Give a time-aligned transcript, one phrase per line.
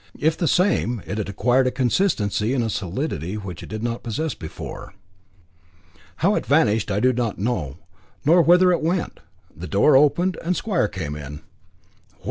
[0.17, 4.01] If the same, it had acquired a consistency and a solidity which it did not
[4.01, 4.95] possess before.
[6.25, 7.77] How it vanished I do not know,
[8.25, 9.19] nor whither it went.
[9.55, 11.33] The door opened, and Square came in.
[11.33, 12.19] "What!"